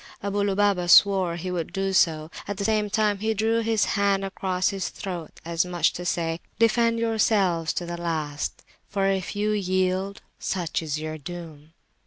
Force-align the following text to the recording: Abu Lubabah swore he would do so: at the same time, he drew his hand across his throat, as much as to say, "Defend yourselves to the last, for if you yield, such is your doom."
Abu 0.23 0.39
Lubabah 0.39 0.89
swore 0.89 1.35
he 1.35 1.51
would 1.51 1.71
do 1.71 1.93
so: 1.93 2.31
at 2.47 2.57
the 2.57 2.65
same 2.65 2.89
time, 2.89 3.19
he 3.19 3.35
drew 3.35 3.59
his 3.59 3.85
hand 3.85 4.25
across 4.25 4.69
his 4.69 4.89
throat, 4.89 5.39
as 5.45 5.63
much 5.63 5.89
as 5.91 5.91
to 5.91 6.05
say, 6.05 6.39
"Defend 6.57 6.97
yourselves 6.97 7.71
to 7.73 7.85
the 7.85 8.01
last, 8.01 8.63
for 8.87 9.05
if 9.05 9.35
you 9.35 9.51
yield, 9.51 10.23
such 10.39 10.81
is 10.81 10.99
your 10.99 11.19
doom." 11.19 11.73